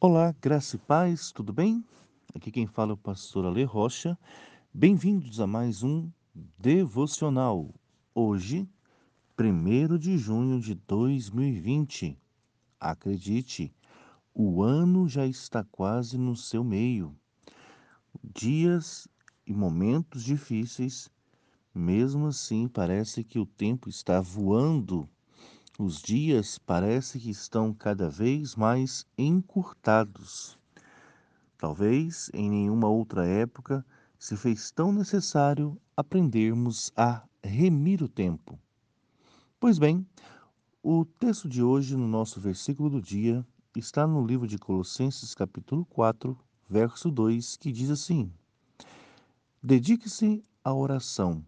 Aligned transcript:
Olá, 0.00 0.34
graça 0.38 0.76
e 0.76 0.78
paz, 0.78 1.32
tudo 1.32 1.50
bem? 1.50 1.82
Aqui 2.34 2.50
quem 2.50 2.66
fala 2.66 2.90
é 2.90 2.94
o 2.94 2.96
pastor 2.96 3.46
Ale 3.46 3.64
Rocha. 3.64 4.18
Bem-vindos 4.72 5.40
a 5.40 5.46
mais 5.46 5.82
um 5.82 6.10
devocional. 6.58 7.72
Hoje, 8.14 8.68
1 9.38 9.96
de 9.96 10.18
junho 10.18 10.60
de 10.60 10.74
2020. 10.74 12.18
Acredite, 12.78 13.74
o 14.34 14.62
ano 14.62 15.08
já 15.08 15.26
está 15.26 15.64
quase 15.64 16.18
no 16.18 16.36
seu 16.36 16.62
meio. 16.62 17.16
Dias 18.22 19.08
e 19.46 19.54
momentos 19.54 20.22
difíceis, 20.22 21.08
mesmo 21.74 22.26
assim, 22.26 22.68
parece 22.68 23.24
que 23.24 23.38
o 23.38 23.46
tempo 23.46 23.88
está 23.88 24.20
voando 24.20 25.08
os 25.78 26.00
dias 26.00 26.56
parece 26.56 27.18
que 27.18 27.30
estão 27.30 27.74
cada 27.74 28.08
vez 28.08 28.54
mais 28.54 29.04
encurtados. 29.18 30.56
Talvez 31.58 32.30
em 32.32 32.48
nenhuma 32.48 32.88
outra 32.88 33.26
época 33.26 33.84
se 34.16 34.36
fez 34.36 34.70
tão 34.70 34.92
necessário 34.92 35.76
aprendermos 35.96 36.92
a 36.96 37.22
remir 37.42 38.02
o 38.02 38.08
tempo. 38.08 38.58
Pois 39.58 39.78
bem, 39.78 40.06
o 40.82 41.04
texto 41.04 41.48
de 41.48 41.62
hoje 41.62 41.96
no 41.96 42.06
nosso 42.06 42.40
versículo 42.40 42.88
do 42.88 43.02
dia 43.02 43.44
está 43.74 44.06
no 44.06 44.24
livro 44.24 44.46
de 44.46 44.58
Colossenses, 44.58 45.34
capítulo 45.34 45.84
4, 45.86 46.38
verso 46.68 47.10
2, 47.10 47.56
que 47.56 47.72
diz 47.72 47.90
assim: 47.90 48.30
Dedique-se 49.60 50.44
à 50.62 50.72
oração, 50.72 51.44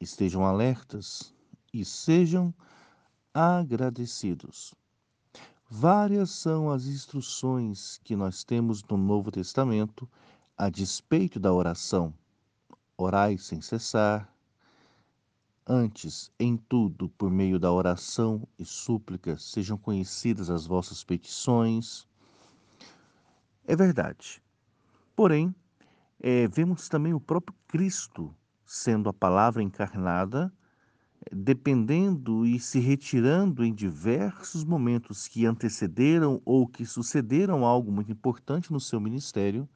estejam 0.00 0.46
alertas 0.46 1.34
e 1.72 1.84
sejam 1.84 2.54
agradecidos. 3.36 4.74
Várias 5.68 6.30
são 6.30 6.70
as 6.70 6.86
instruções 6.86 8.00
que 8.02 8.16
nós 8.16 8.42
temos 8.42 8.82
no 8.84 8.96
Novo 8.96 9.30
Testamento 9.30 10.08
a 10.56 10.70
despeito 10.70 11.38
da 11.38 11.52
oração. 11.52 12.14
Orai 12.96 13.36
sem 13.36 13.60
cessar. 13.60 14.32
Antes, 15.66 16.32
em 16.40 16.56
tudo, 16.56 17.10
por 17.10 17.30
meio 17.30 17.58
da 17.58 17.70
oração 17.70 18.48
e 18.58 18.64
súplica, 18.64 19.36
sejam 19.36 19.76
conhecidas 19.76 20.48
as 20.48 20.64
vossas 20.64 21.04
petições. 21.04 22.08
É 23.66 23.76
verdade. 23.76 24.42
Porém, 25.14 25.54
é, 26.20 26.48
vemos 26.48 26.88
também 26.88 27.12
o 27.12 27.20
próprio 27.20 27.54
Cristo 27.68 28.34
sendo 28.64 29.10
a 29.10 29.12
palavra 29.12 29.62
encarnada 29.62 30.50
dependendo 31.32 32.46
e 32.46 32.58
se 32.60 32.78
retirando 32.78 33.64
em 33.64 33.74
diversos 33.74 34.64
momentos 34.64 35.26
que 35.26 35.44
antecederam 35.44 36.40
ou 36.44 36.66
que 36.66 36.86
sucederam 36.86 37.64
algo 37.64 37.90
muito 37.90 38.12
importante 38.12 38.72
no 38.72 38.80
seu 38.80 39.00
ministério, 39.00 39.68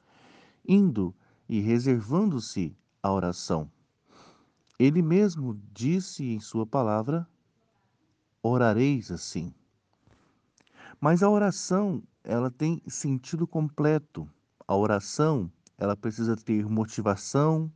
indo 0.67 1.13
e 1.49 1.59
reservando-se 1.59 2.75
a 3.03 3.11
oração. 3.11 3.69
Ele 4.79 5.01
mesmo 5.01 5.59
disse 5.73 6.23
em 6.23 6.39
sua 6.39 6.65
palavra: 6.65 7.27
orareis 8.41 9.11
assim. 9.11 9.53
Mas 10.99 11.23
a 11.23 11.29
oração, 11.29 12.01
ela 12.23 12.49
tem 12.49 12.81
sentido 12.87 13.47
completo. 13.47 14.29
A 14.67 14.75
oração, 14.75 15.51
ela 15.77 15.97
precisa 15.97 16.35
ter 16.35 16.65
motivação, 16.69 17.71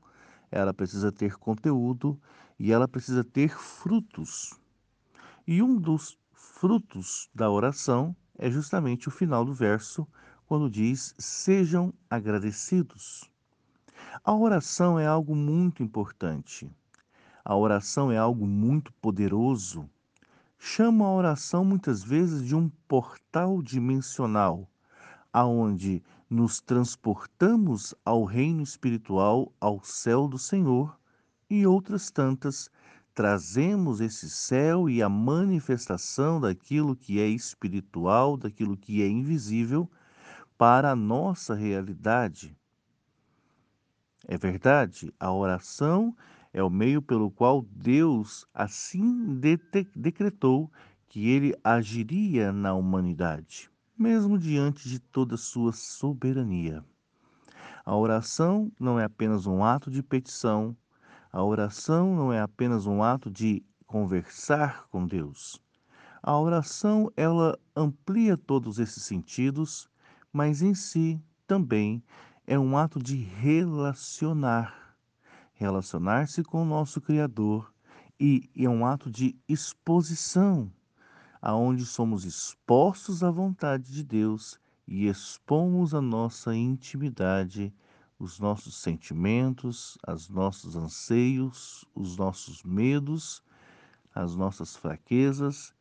ela 0.51 0.73
precisa 0.73 1.11
ter 1.11 1.35
conteúdo 1.35 2.19
e 2.59 2.71
ela 2.71 2.87
precisa 2.87 3.23
ter 3.23 3.57
frutos. 3.57 4.59
E 5.47 5.61
um 5.61 5.75
dos 5.75 6.17
frutos 6.33 7.29
da 7.33 7.49
oração 7.49 8.15
é 8.37 8.49
justamente 8.49 9.07
o 9.07 9.11
final 9.11 9.45
do 9.45 9.53
verso, 9.53 10.07
quando 10.45 10.69
diz: 10.69 11.13
sejam 11.17 11.93
agradecidos. 12.09 13.29
A 14.23 14.33
oração 14.33 14.99
é 14.99 15.05
algo 15.05 15.35
muito 15.35 15.83
importante. 15.83 16.69
A 17.43 17.55
oração 17.55 18.11
é 18.11 18.17
algo 18.17 18.45
muito 18.47 18.91
poderoso. 18.93 19.89
Chamo 20.57 21.03
a 21.03 21.13
oração 21.13 21.63
muitas 21.63 22.03
vezes 22.03 22.43
de 22.43 22.55
um 22.55 22.69
portal 22.87 23.61
dimensional, 23.61 24.67
aonde 25.31 26.01
nos 26.29 26.59
transportamos 26.59 27.93
ao 28.03 28.23
reino 28.23 28.63
espiritual, 28.63 29.53
ao 29.59 29.83
céu 29.83 30.27
do 30.27 30.39
Senhor, 30.39 30.97
e 31.49 31.65
outras 31.65 32.09
tantas, 32.09 32.69
trazemos 33.13 34.01
esse 34.01 34.29
céu 34.29 34.89
e 34.89 35.01
a 35.01 35.07
manifestação 35.07 36.39
daquilo 36.39 36.95
que 36.95 37.19
é 37.19 37.27
espiritual, 37.27 38.35
daquilo 38.35 38.75
que 38.75 39.01
é 39.01 39.07
invisível, 39.07 39.89
para 40.57 40.91
a 40.91 40.95
nossa 40.95 41.53
realidade. 41.53 42.55
É 44.27 44.37
verdade, 44.37 45.13
a 45.19 45.31
oração 45.31 46.15
é 46.51 46.63
o 46.63 46.69
meio 46.69 47.01
pelo 47.01 47.29
qual 47.29 47.61
Deus 47.69 48.45
assim 48.53 49.39
decretou 49.95 50.71
que 51.07 51.29
ele 51.29 51.55
agiria 51.63 52.51
na 52.51 52.73
humanidade, 52.73 53.69
mesmo 53.97 54.37
diante 54.37 54.89
de 54.89 54.99
toda 54.99 55.37
sua 55.37 55.71
soberania. 55.73 56.83
A 57.85 57.95
oração 57.95 58.71
não 58.79 58.99
é 58.99 59.03
apenas 59.03 59.45
um 59.45 59.63
ato 59.63 59.91
de 59.91 60.01
petição, 60.01 60.75
a 61.35 61.43
oração 61.43 62.15
não 62.15 62.31
é 62.31 62.39
apenas 62.39 62.85
um 62.85 63.03
ato 63.03 63.29
de 63.29 63.61
conversar 63.85 64.87
com 64.87 65.05
Deus. 65.05 65.61
A 66.23 66.39
oração, 66.39 67.11
ela 67.17 67.59
amplia 67.75 68.37
todos 68.37 68.79
esses 68.79 69.03
sentidos, 69.03 69.89
mas 70.31 70.61
em 70.61 70.73
si 70.73 71.21
também 71.45 72.01
é 72.47 72.57
um 72.57 72.77
ato 72.77 73.03
de 73.03 73.17
relacionar. 73.17 74.95
Relacionar-se 75.55 76.41
com 76.41 76.61
o 76.61 76.65
nosso 76.65 77.01
Criador 77.01 77.69
e 78.17 78.49
é 78.55 78.69
um 78.69 78.85
ato 78.85 79.11
de 79.11 79.35
exposição, 79.45 80.71
aonde 81.41 81.85
somos 81.85 82.23
expostos 82.23 83.25
à 83.25 83.29
vontade 83.29 83.91
de 83.91 84.05
Deus 84.05 84.57
e 84.87 85.05
expomos 85.05 85.93
a 85.93 86.01
nossa 86.01 86.55
intimidade 86.55 87.73
os 88.17 88.39
nossos 88.39 88.77
sentimentos, 88.77 89.97
os 90.07 90.29
nossos 90.29 90.75
anseios, 90.75 91.85
os 91.93 92.17
nossos 92.17 92.63
medos, 92.63 93.43
as 94.13 94.35
nossas 94.35 94.75
fraquezas 94.75 95.73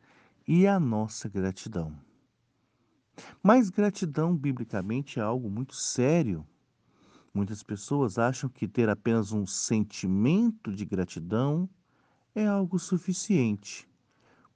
e 0.47 0.67
a 0.67 0.81
nossa 0.81 1.29
gratidão. 1.29 1.97
Mas 3.43 3.71
gratidão, 3.71 4.37
biblicamente, 4.37 5.21
é 5.21 5.23
algo 5.23 5.49
muito 5.49 5.75
sério. 5.75 6.45
Muitas 7.33 7.63
pessoas 7.63 8.19
acham 8.19 8.51
que 8.51 8.67
ter 8.67 8.89
apenas 8.89 9.33
um 9.33 9.47
sentimento 9.47 10.73
de 10.73 10.85
gratidão 10.85 11.69
é 12.35 12.47
algo 12.47 12.79
suficiente. 12.79 13.89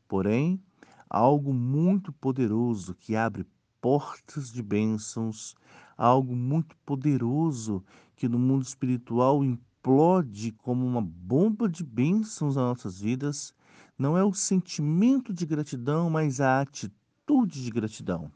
Porém, 0.08 0.60
algo 1.08 1.54
muito 1.54 2.12
poderoso 2.12 2.94
que 2.94 3.14
abre 3.14 3.46
portas 3.80 4.50
de 4.52 4.62
bênçãos, 4.62 5.54
algo 5.98 6.36
muito 6.36 6.76
poderoso 6.86 7.84
que 8.14 8.28
no 8.28 8.38
mundo 8.38 8.62
espiritual 8.62 9.44
implode 9.44 10.52
como 10.52 10.86
uma 10.86 11.02
bomba 11.02 11.68
de 11.68 11.82
bênçãos 11.82 12.54
nas 12.54 12.64
nossas 12.64 13.00
vidas, 13.00 13.52
não 13.98 14.16
é 14.16 14.22
o 14.22 14.32
sentimento 14.32 15.34
de 15.34 15.44
gratidão, 15.44 16.08
mas 16.08 16.40
a 16.40 16.60
atitude 16.60 17.64
de 17.64 17.70
gratidão. 17.70 18.30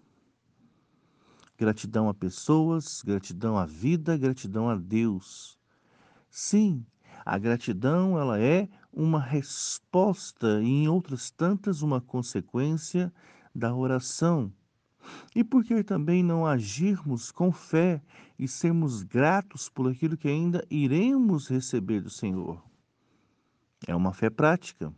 Gratidão 1.56 2.08
a 2.08 2.14
pessoas, 2.14 3.00
gratidão 3.02 3.56
à 3.56 3.64
vida, 3.64 4.16
gratidão 4.16 4.68
a 4.68 4.74
Deus. 4.74 5.56
Sim, 6.28 6.84
a 7.24 7.38
gratidão 7.38 8.18
ela 8.18 8.40
é 8.40 8.68
uma 8.92 9.20
resposta 9.20 10.60
e 10.60 10.66
em 10.66 10.88
outras 10.88 11.30
tantas 11.30 11.80
uma 11.80 12.00
consequência 12.00 13.12
da 13.54 13.72
oração 13.72 14.52
e 15.34 15.42
por 15.42 15.64
que 15.64 15.82
também 15.82 16.22
não 16.22 16.46
agirmos 16.46 17.30
com 17.30 17.52
fé 17.52 18.02
e 18.38 18.46
sermos 18.46 19.02
gratos 19.02 19.68
por 19.68 19.90
aquilo 19.90 20.16
que 20.16 20.28
ainda 20.28 20.64
iremos 20.70 21.48
receber 21.48 22.00
do 22.00 22.10
Senhor? 22.10 22.62
É 23.86 23.94
uma 23.94 24.12
fé 24.12 24.30
prática. 24.30 24.92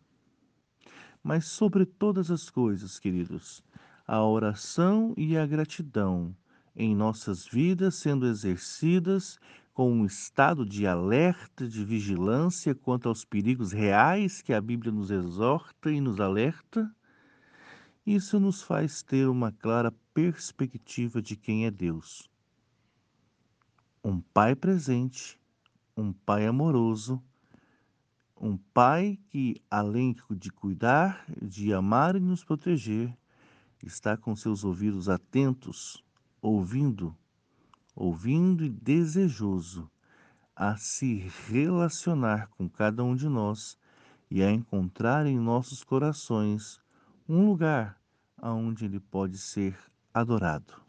Mas 1.23 1.47
sobre 1.47 1.87
todas 1.87 2.31
as 2.31 2.51
coisas, 2.51 2.99
queridos, 2.99 3.63
a 4.07 4.23
oração 4.23 5.15
e 5.17 5.37
a 5.37 5.47
gratidão 5.47 6.37
em 6.77 6.95
nossas 6.95 7.47
vidas 7.47 7.95
sendo 7.95 8.27
exercidas 8.27 9.39
com 9.73 9.91
um 9.91 10.05
estado 10.05 10.65
de 10.65 10.87
alerta, 10.87 11.67
de 11.67 11.85
vigilância 11.85 12.75
quanto 12.75 13.09
aos 13.09 13.25
perigos 13.25 13.73
reais 13.73 14.41
que 14.41 14.53
a 14.53 14.61
Bíblia 14.61 14.93
nos 14.93 15.11
exorta 15.11 15.91
e 15.91 16.01
nos 16.01 16.21
alerta, 16.21 16.89
isso 18.07 18.39
nos 18.39 18.63
faz 18.63 19.03
ter 19.03 19.29
uma 19.29 19.53
clara 19.53 19.93
perspectiva 20.13 21.23
de 21.23 21.37
quem 21.37 21.67
é 21.67 21.71
Deus. 21.71 22.31
Um 24.03 24.21
Pai 24.21 24.55
presente, 24.55 25.39
um 25.97 26.13
Pai 26.13 26.47
amoroso, 26.47 27.23
um 28.41 28.57
Pai 28.57 29.19
que, 29.29 29.63
além 29.71 30.15
de 30.31 30.51
cuidar, 30.51 31.25
de 31.41 31.73
amar 31.73 32.17
e 32.17 32.21
nos 32.21 32.45
proteger, 32.45 33.17
está 33.83 34.17
com 34.17 34.35
seus 34.37 34.65
ouvidos 34.65 35.09
atentos, 35.09 36.03
ouvindo 36.41 37.17
ouvindo 37.95 38.65
e 38.65 38.69
desejoso 38.69 39.89
a 40.57 40.77
se 40.77 41.31
relacionar 41.49 42.49
com 42.51 42.69
cada 42.69 43.05
um 43.05 43.15
de 43.15 43.29
nós 43.29 43.79
e 44.31 44.43
a 44.43 44.51
encontrar 44.51 45.27
em 45.27 45.39
nossos 45.39 45.85
corações 45.85 46.81
um 47.29 47.47
lugar 47.47 48.01
aonde 48.37 48.85
ele 48.85 49.01
pode 49.01 49.39
ser 49.39 49.77
adorado. 50.13 50.83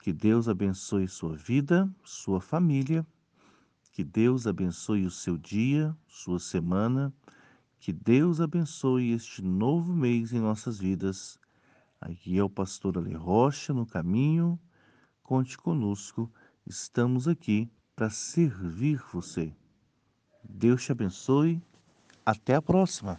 Que 0.00 0.12
Deus 0.12 0.48
abençoe 0.48 1.06
sua 1.06 1.36
vida, 1.36 1.88
sua 2.04 2.40
família, 2.40 3.06
que 3.92 4.02
Deus 4.02 4.46
abençoe 4.46 5.06
o 5.06 5.10
seu 5.10 5.38
dia, 5.38 5.96
sua 6.08 6.38
semana, 6.38 7.12
que 7.78 7.92
Deus 7.92 8.40
abençoe 8.40 9.12
este 9.12 9.42
novo 9.42 9.94
mês 9.94 10.32
em 10.32 10.40
nossas 10.40 10.78
vidas. 10.78 11.38
Aqui 12.00 12.38
é 12.38 12.42
o 12.42 12.50
pastor 12.50 12.98
Ale 12.98 13.14
Rocha 13.14 13.72
no 13.72 13.86
caminho 13.86 14.58
Conte 15.32 15.56
conosco, 15.56 16.30
estamos 16.66 17.28
aqui 17.28 17.70
para 17.94 18.10
servir 18.10 19.02
você. 19.12 19.54
Deus 20.44 20.84
te 20.84 20.92
abençoe. 20.92 21.62
Até 22.26 22.54
a 22.54 22.60
próxima. 22.60 23.18